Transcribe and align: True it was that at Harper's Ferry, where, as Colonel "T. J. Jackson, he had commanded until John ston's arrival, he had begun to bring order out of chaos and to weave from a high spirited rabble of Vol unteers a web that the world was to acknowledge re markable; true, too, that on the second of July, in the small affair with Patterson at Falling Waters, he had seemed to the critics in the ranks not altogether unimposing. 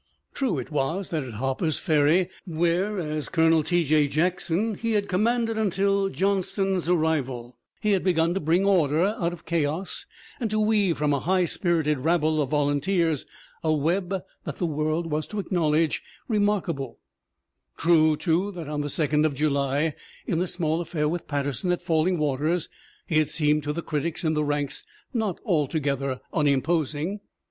True 0.33 0.57
it 0.57 0.71
was 0.71 1.11
that 1.11 1.21
at 1.23 1.35
Harper's 1.35 1.77
Ferry, 1.77 2.27
where, 2.47 2.97
as 2.99 3.29
Colonel 3.29 3.61
"T. 3.61 3.83
J. 3.85 4.07
Jackson, 4.07 4.73
he 4.73 4.93
had 4.93 5.07
commanded 5.07 5.59
until 5.59 6.09
John 6.09 6.41
ston's 6.41 6.89
arrival, 6.89 7.55
he 7.81 7.91
had 7.91 8.03
begun 8.03 8.33
to 8.33 8.39
bring 8.39 8.65
order 8.65 9.05
out 9.05 9.31
of 9.31 9.45
chaos 9.45 10.07
and 10.39 10.49
to 10.49 10.59
weave 10.59 10.97
from 10.97 11.13
a 11.13 11.19
high 11.19 11.45
spirited 11.45 11.99
rabble 11.99 12.41
of 12.41 12.49
Vol 12.49 12.69
unteers 12.71 13.25
a 13.63 13.71
web 13.71 14.23
that 14.43 14.55
the 14.55 14.65
world 14.65 15.05
was 15.11 15.27
to 15.27 15.37
acknowledge 15.39 16.01
re 16.27 16.39
markable; 16.39 16.97
true, 17.77 18.17
too, 18.17 18.51
that 18.53 18.67
on 18.67 18.81
the 18.81 18.89
second 18.89 19.23
of 19.23 19.35
July, 19.35 19.93
in 20.25 20.39
the 20.39 20.47
small 20.47 20.81
affair 20.81 21.07
with 21.07 21.27
Patterson 21.27 21.71
at 21.71 21.83
Falling 21.83 22.17
Waters, 22.17 22.69
he 23.05 23.19
had 23.19 23.29
seemed 23.29 23.61
to 23.61 23.71
the 23.71 23.83
critics 23.83 24.23
in 24.23 24.33
the 24.33 24.43
ranks 24.43 24.83
not 25.13 25.39
altogether 25.45 26.21
unimposing. 26.33 27.19